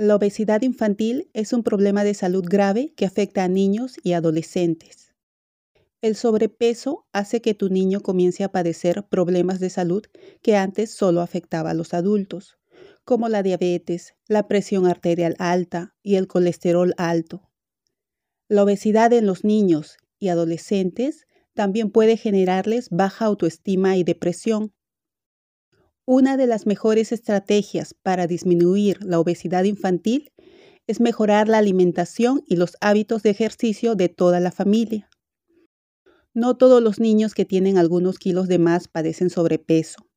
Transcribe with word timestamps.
La 0.00 0.14
obesidad 0.14 0.62
infantil 0.62 1.28
es 1.32 1.52
un 1.52 1.64
problema 1.64 2.04
de 2.04 2.14
salud 2.14 2.44
grave 2.48 2.92
que 2.96 3.04
afecta 3.04 3.42
a 3.42 3.48
niños 3.48 3.96
y 4.04 4.12
adolescentes. 4.12 5.12
El 6.00 6.14
sobrepeso 6.14 7.08
hace 7.12 7.42
que 7.42 7.54
tu 7.54 7.68
niño 7.68 8.00
comience 8.00 8.44
a 8.44 8.52
padecer 8.52 9.08
problemas 9.10 9.58
de 9.58 9.70
salud 9.70 10.04
que 10.40 10.54
antes 10.54 10.92
solo 10.92 11.20
afectaba 11.20 11.70
a 11.70 11.74
los 11.74 11.94
adultos, 11.94 12.58
como 13.04 13.28
la 13.28 13.42
diabetes, 13.42 14.14
la 14.28 14.46
presión 14.46 14.86
arterial 14.86 15.34
alta 15.40 15.96
y 16.04 16.14
el 16.14 16.28
colesterol 16.28 16.94
alto. 16.96 17.50
La 18.46 18.62
obesidad 18.62 19.12
en 19.12 19.26
los 19.26 19.42
niños 19.42 19.96
y 20.20 20.28
adolescentes 20.28 21.26
también 21.54 21.90
puede 21.90 22.16
generarles 22.16 22.88
baja 22.90 23.24
autoestima 23.24 23.96
y 23.96 24.04
depresión. 24.04 24.72
Una 26.10 26.38
de 26.38 26.46
las 26.46 26.64
mejores 26.64 27.12
estrategias 27.12 27.92
para 27.92 28.26
disminuir 28.26 29.04
la 29.04 29.20
obesidad 29.20 29.64
infantil 29.64 30.32
es 30.86 31.00
mejorar 31.00 31.48
la 31.48 31.58
alimentación 31.58 32.42
y 32.46 32.56
los 32.56 32.78
hábitos 32.80 33.22
de 33.22 33.28
ejercicio 33.28 33.94
de 33.94 34.08
toda 34.08 34.40
la 34.40 34.50
familia. 34.50 35.10
No 36.32 36.56
todos 36.56 36.82
los 36.82 36.98
niños 36.98 37.34
que 37.34 37.44
tienen 37.44 37.76
algunos 37.76 38.18
kilos 38.18 38.48
de 38.48 38.58
más 38.58 38.88
padecen 38.88 39.28
sobrepeso. 39.28 40.08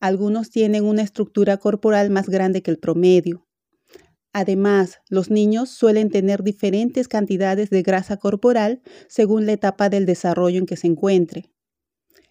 Algunos 0.00 0.50
tienen 0.50 0.84
una 0.84 1.02
estructura 1.02 1.58
corporal 1.58 2.10
más 2.10 2.28
grande 2.28 2.60
que 2.64 2.72
el 2.72 2.80
promedio. 2.80 3.46
Además, 4.32 4.98
los 5.08 5.30
niños 5.30 5.70
suelen 5.70 6.10
tener 6.10 6.42
diferentes 6.42 7.06
cantidades 7.06 7.70
de 7.70 7.82
grasa 7.82 8.16
corporal 8.16 8.82
según 9.06 9.46
la 9.46 9.52
etapa 9.52 9.90
del 9.90 10.06
desarrollo 10.06 10.58
en 10.58 10.66
que 10.66 10.76
se 10.76 10.88
encuentre. 10.88 11.52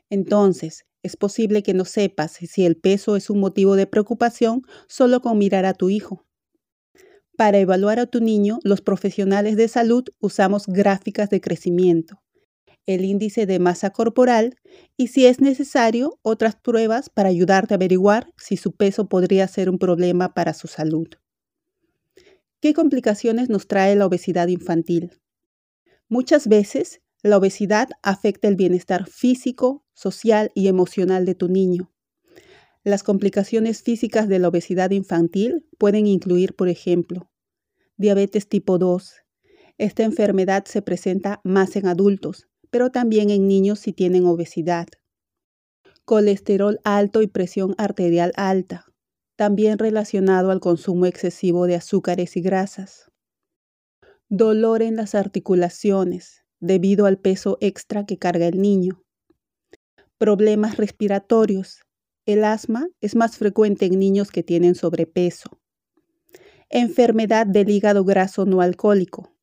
Entonces, 0.09 0.83
es 1.03 1.15
posible 1.15 1.63
que 1.63 1.73
no 1.73 1.85
sepas 1.85 2.33
si 2.33 2.65
el 2.65 2.77
peso 2.77 3.15
es 3.15 3.29
un 3.29 3.39
motivo 3.39 3.75
de 3.75 3.87
preocupación 3.87 4.63
solo 4.87 5.21
con 5.21 5.37
mirar 5.37 5.65
a 5.65 5.73
tu 5.73 5.89
hijo. 5.89 6.25
Para 7.37 7.59
evaluar 7.59 7.99
a 7.99 8.05
tu 8.05 8.19
niño, 8.19 8.59
los 8.63 8.81
profesionales 8.81 9.55
de 9.55 9.67
salud 9.67 10.03
usamos 10.19 10.67
gráficas 10.67 11.29
de 11.29 11.39
crecimiento 11.39 12.21
el 12.89 13.05
índice 13.05 13.45
de 13.45 13.59
masa 13.59 13.91
corporal 13.91 14.55
y 14.97 15.07
si 15.07 15.27
es 15.27 15.41
necesario 15.41 16.17
otras 16.23 16.55
pruebas 16.55 17.09
para 17.09 17.29
ayudarte 17.29 17.73
a 17.73 17.77
averiguar 17.77 18.33
si 18.35 18.57
su 18.57 18.71
peso 18.71 19.07
podría 19.07 19.47
ser 19.47 19.69
un 19.69 19.77
problema 19.77 20.33
para 20.33 20.55
su 20.55 20.67
salud. 20.67 21.07
¿Qué 22.59 22.73
complicaciones 22.73 23.47
nos 23.47 23.67
trae 23.67 23.95
la 23.95 24.07
obesidad 24.07 24.47
infantil? 24.47 25.11
Muchas 26.09 26.47
veces 26.47 26.99
la 27.21 27.37
obesidad 27.37 27.89
afecta 28.01 28.47
el 28.47 28.55
bienestar 28.55 29.05
físico, 29.05 29.83
social 29.93 30.51
y 30.55 30.67
emocional 30.67 31.25
de 31.25 31.35
tu 31.35 31.49
niño. 31.49 31.91
Las 32.83 33.03
complicaciones 33.03 33.83
físicas 33.83 34.29
de 34.29 34.39
la 34.39 34.47
obesidad 34.47 34.91
infantil 34.91 35.65
pueden 35.77 36.07
incluir, 36.07 36.55
por 36.55 36.69
ejemplo, 36.69 37.29
diabetes 37.97 38.47
tipo 38.47 38.77
2. 38.77 39.15
Esta 39.77 40.03
enfermedad 40.03 40.63
se 40.65 40.81
presenta 40.81 41.41
más 41.43 41.75
en 41.75 41.87
adultos, 41.87 42.47
pero 42.69 42.89
también 42.89 43.29
en 43.31 43.47
niños 43.47 43.79
si 43.79 43.91
tienen 43.91 44.25
obesidad. 44.25 44.87
Colesterol 46.05 46.79
alto 46.85 47.21
y 47.21 47.27
presión 47.27 47.75
arterial 47.77 48.31
alta, 48.37 48.85
también 49.35 49.77
relacionado 49.77 50.51
al 50.51 50.61
consumo 50.61 51.05
excesivo 51.05 51.67
de 51.67 51.75
azúcares 51.75 52.37
y 52.37 52.41
grasas. 52.41 53.11
Dolor 54.29 54.81
en 54.81 54.95
las 54.95 55.15
articulaciones, 55.15 56.45
debido 56.59 57.05
al 57.05 57.17
peso 57.17 57.57
extra 57.61 58.05
que 58.05 58.17
carga 58.17 58.47
el 58.47 58.61
niño. 58.61 59.03
Problemas 60.17 60.77
respiratorios. 60.77 61.81
El 62.25 62.43
asma 62.43 62.87
es 63.01 63.15
más 63.15 63.37
frecuente 63.37 63.85
en 63.85 63.97
niños 63.97 64.31
que 64.31 64.43
tienen 64.43 64.75
sobrepeso. 64.75 65.59
Enfermedad 66.69 67.47
del 67.47 67.69
hígado 67.69 68.03
graso 68.03 68.45
no 68.45 68.61
alcohólico, 68.61 69.33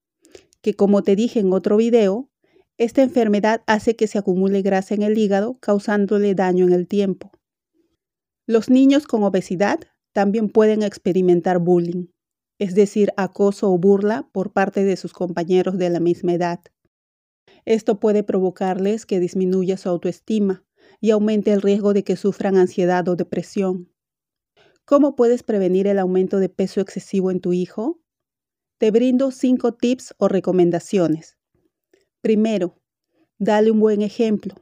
que 0.61 0.75
como 0.75 1.03
te 1.03 1.17
dije 1.17 1.41
en 1.41 1.53
otro 1.53 1.77
video, 1.77 2.31
esta 2.79 3.03
enfermedad 3.03 3.63
hace 3.67 3.97
que 3.97 4.07
se 4.07 4.19
acumule 4.19 4.63
grasa 4.63 4.95
en 4.95 5.03
el 5.03 5.17
hígado, 5.17 5.59
causándole 5.59 6.35
daño 6.35 6.67
en 6.67 6.73
el 6.73 6.87
tiempo. 6.87 7.33
Los 8.47 8.69
niños 8.69 9.07
con 9.07 9.25
obesidad 9.25 9.81
también 10.13 10.51
pueden 10.51 10.83
experimentar 10.83 11.59
bullying, 11.59 12.09
es 12.59 12.75
decir, 12.75 13.13
acoso 13.17 13.73
o 13.73 13.79
burla 13.79 14.29
por 14.33 14.53
parte 14.53 14.85
de 14.85 14.97
sus 14.97 15.13
compañeros 15.13 15.79
de 15.79 15.91
la 15.91 16.01
misma 16.01 16.35
edad. 16.35 16.61
Esto 17.67 17.99
puede 17.99 18.23
provocarles 18.23 19.07
que 19.07 19.21
disminuya 19.21 19.77
su 19.77 19.89
autoestima 19.89 20.65
y 21.01 21.11
aumente 21.11 21.53
el 21.53 21.61
riesgo 21.61 21.93
de 21.93 22.05
que 22.05 22.17
sufran 22.17 22.57
ansiedad 22.57 23.07
o 23.09 23.17
depresión. 23.17 23.93
¿Cómo 24.85 25.17
puedes 25.17 25.43
prevenir 25.43 25.89
el 25.89 25.99
aumento 25.99 26.39
de 26.39 26.49
peso 26.49 26.81
excesivo 26.81 27.33
en 27.33 27.41
tu 27.41 27.53
hijo? 27.53 28.01
Te 28.79 28.93
brindo 28.93 29.33
cinco 29.33 29.75
tips 29.75 30.15
o 30.19 30.29
recomendaciones. 30.29 31.39
Primero, 32.21 32.81
dale 33.39 33.73
un 33.73 33.81
buen 33.81 34.01
ejemplo. 34.01 34.55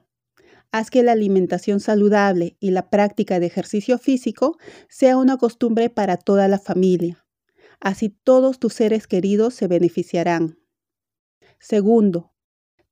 Haz 0.72 0.90
que 0.90 1.02
la 1.02 1.12
alimentación 1.12 1.80
saludable 1.80 2.56
y 2.58 2.70
la 2.70 2.88
práctica 2.88 3.38
de 3.38 3.46
ejercicio 3.46 3.98
físico 3.98 4.56
sea 4.88 5.18
una 5.18 5.36
costumbre 5.36 5.90
para 5.90 6.16
toda 6.16 6.48
la 6.48 6.58
familia. 6.58 7.26
Así 7.80 8.08
todos 8.08 8.58
tus 8.58 8.72
seres 8.72 9.06
queridos 9.06 9.54
se 9.54 9.68
beneficiarán. 9.68 10.58
Segundo, 11.60 12.33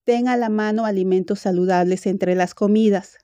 ten 0.04 0.28
a 0.28 0.36
la 0.36 0.48
mano 0.48 0.84
alimentos 0.84 1.40
saludables 1.40 2.06
entre 2.06 2.34
las 2.34 2.54
comidas. 2.54 3.18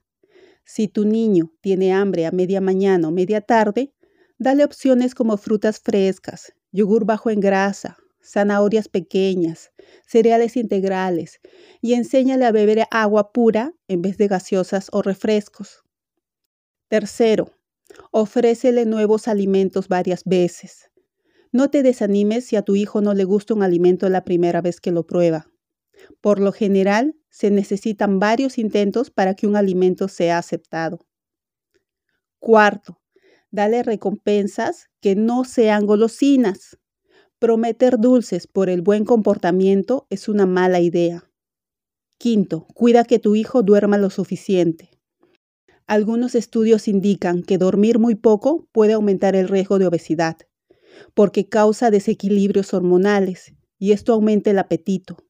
Si 0.65 0.89
tu 0.89 1.05
niño 1.05 1.53
tiene 1.61 1.93
hambre 1.93 2.27
a 2.27 2.31
media 2.31 2.61
mañana 2.61 3.09
o 3.09 3.11
media 3.11 3.41
tarde, 3.41 3.95
dale 4.39 4.65
opciones 4.65 5.15
como 5.15 5.37
frutas 5.37 5.81
frescas, 5.81 6.53
yogur 6.73 7.05
bajo 7.05 7.31
en 7.31 7.41
grasa, 7.41 7.97
zanahorias 8.23 8.89
pequeñas, 8.89 9.71
cereales 10.07 10.57
integrales 10.57 11.41
y 11.81 11.95
enséñale 11.95 12.45
a 12.45 12.53
beber 12.53 12.87
agua 12.91 13.33
pura 13.33 13.73
en 13.89 14.03
vez 14.03 14.19
de 14.19 14.29
gaseosas 14.29 14.89
o 14.93 15.03
refrescos. 15.03 15.83
Tercero, 16.89 17.51
ofrécele 18.11 18.85
nuevos 18.85 19.29
alimentos 19.29 19.89
varias 19.89 20.25
veces. 20.25 20.91
No 21.51 21.71
te 21.71 21.83
desanimes 21.83 22.45
si 22.45 22.57
a 22.57 22.63
tu 22.63 22.77
hijo 22.77 23.01
no 23.01 23.15
le 23.15 23.25
gusta 23.25 23.55
un 23.55 23.63
alimento 23.63 24.09
la 24.09 24.25
primera 24.25 24.61
vez 24.61 24.81
que 24.81 24.93
lo 24.93 25.07
prueba. 25.07 25.49
Por 26.21 26.41
lo 26.41 26.53
general, 26.53 27.15
se 27.31 27.51
necesitan 27.51 28.19
varios 28.19 28.59
intentos 28.59 29.11
para 29.11 29.35
que 29.35 29.47
un 29.47 29.57
alimento 29.57 30.09
sea 30.09 30.39
aceptado. 30.39 31.07
Cuarto, 32.39 33.01
dale 33.51 33.83
recompensas 33.83 34.89
que 35.01 35.15
no 35.17 35.45
sean 35.45 35.87
golosinas. 35.87 36.79
Prometer 37.39 37.99
dulces 37.99 38.47
por 38.47 38.69
el 38.69 38.83
buen 38.83 39.05
comportamiento 39.05 40.07
es 40.11 40.29
una 40.29 40.47
mala 40.47 40.81
idea. 40.81 41.31
Quinto, 42.19 42.67
cuida 42.75 43.05
que 43.05 43.21
tu 43.21 43.37
hijo 43.37 43.63
duerma 43.63 43.97
lo 43.97 44.11
suficiente. 44.11 44.91
Algunos 45.87 46.35
estudios 46.35 46.89
indican 46.89 47.43
que 47.43 47.59
dormir 47.59 47.99
muy 47.99 48.15
poco 48.17 48.69
puede 48.73 48.95
aumentar 48.95 49.37
el 49.37 49.49
riesgo 49.49 49.79
de 49.79 49.87
obesidad, 49.87 50.37
porque 51.15 51.49
causa 51.49 51.91
desequilibrios 51.91 52.75
hormonales 52.75 53.55
y 53.79 53.93
esto 53.93 54.13
aumenta 54.13 54.51
el 54.51 54.59
apetito. 54.59 55.28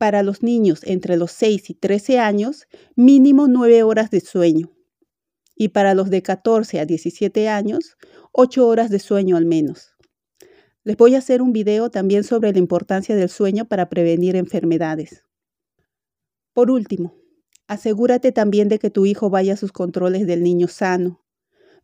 Para 0.00 0.22
los 0.22 0.42
niños 0.42 0.80
entre 0.84 1.18
los 1.18 1.30
6 1.32 1.68
y 1.68 1.74
13 1.74 2.20
años, 2.20 2.66
mínimo 2.96 3.48
9 3.48 3.82
horas 3.82 4.10
de 4.10 4.20
sueño. 4.20 4.72
Y 5.54 5.68
para 5.68 5.92
los 5.92 6.08
de 6.08 6.22
14 6.22 6.80
a 6.80 6.86
17 6.86 7.50
años, 7.50 7.98
8 8.32 8.66
horas 8.66 8.88
de 8.88 8.98
sueño 8.98 9.36
al 9.36 9.44
menos. 9.44 9.92
Les 10.84 10.96
voy 10.96 11.16
a 11.16 11.18
hacer 11.18 11.42
un 11.42 11.52
video 11.52 11.90
también 11.90 12.24
sobre 12.24 12.50
la 12.50 12.58
importancia 12.58 13.14
del 13.14 13.28
sueño 13.28 13.66
para 13.66 13.90
prevenir 13.90 14.36
enfermedades. 14.36 15.26
Por 16.54 16.70
último, 16.70 17.18
asegúrate 17.66 18.32
también 18.32 18.70
de 18.70 18.78
que 18.78 18.88
tu 18.88 19.04
hijo 19.04 19.28
vaya 19.28 19.52
a 19.52 19.58
sus 19.58 19.70
controles 19.70 20.26
del 20.26 20.42
niño 20.42 20.68
sano. 20.68 21.26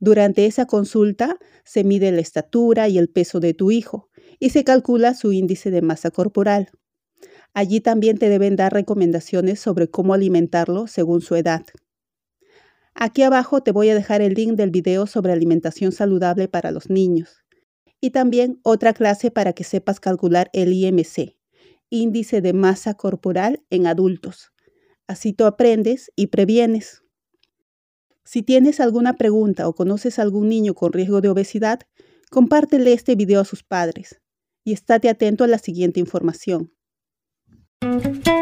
Durante 0.00 0.46
esa 0.46 0.64
consulta 0.64 1.36
se 1.64 1.84
mide 1.84 2.10
la 2.12 2.22
estatura 2.22 2.88
y 2.88 2.96
el 2.96 3.10
peso 3.10 3.40
de 3.40 3.52
tu 3.52 3.70
hijo 3.70 4.08
y 4.38 4.48
se 4.48 4.64
calcula 4.64 5.12
su 5.12 5.32
índice 5.32 5.70
de 5.70 5.82
masa 5.82 6.10
corporal. 6.10 6.70
Allí 7.56 7.80
también 7.80 8.18
te 8.18 8.28
deben 8.28 8.54
dar 8.54 8.74
recomendaciones 8.74 9.60
sobre 9.60 9.88
cómo 9.88 10.12
alimentarlo 10.12 10.86
según 10.88 11.22
su 11.22 11.36
edad. 11.36 11.64
Aquí 12.94 13.22
abajo 13.22 13.62
te 13.62 13.72
voy 13.72 13.88
a 13.88 13.94
dejar 13.94 14.20
el 14.20 14.34
link 14.34 14.56
del 14.56 14.70
video 14.70 15.06
sobre 15.06 15.32
alimentación 15.32 15.90
saludable 15.90 16.48
para 16.48 16.70
los 16.70 16.90
niños 16.90 17.44
y 17.98 18.10
también 18.10 18.60
otra 18.62 18.92
clase 18.92 19.30
para 19.30 19.54
que 19.54 19.64
sepas 19.64 20.00
calcular 20.00 20.50
el 20.52 20.74
IMC, 20.74 21.38
índice 21.88 22.42
de 22.42 22.52
masa 22.52 22.92
corporal 22.92 23.64
en 23.70 23.86
adultos. 23.86 24.52
Así 25.06 25.32
tú 25.32 25.46
aprendes 25.46 26.12
y 26.14 26.26
previenes. 26.26 27.04
Si 28.22 28.42
tienes 28.42 28.80
alguna 28.80 29.14
pregunta 29.16 29.66
o 29.66 29.74
conoces 29.74 30.18
algún 30.18 30.50
niño 30.50 30.74
con 30.74 30.92
riesgo 30.92 31.22
de 31.22 31.30
obesidad, 31.30 31.80
compártele 32.30 32.92
este 32.92 33.14
video 33.14 33.40
a 33.40 33.46
sus 33.46 33.62
padres 33.62 34.20
y 34.62 34.74
estate 34.74 35.08
atento 35.08 35.42
a 35.42 35.46
la 35.46 35.56
siguiente 35.56 36.00
información. 36.00 36.75
Thank 37.98 38.26
you. 38.26 38.35